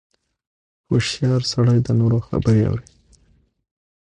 [0.89, 2.87] •هوښیار سړی د نورو خبرې اوري.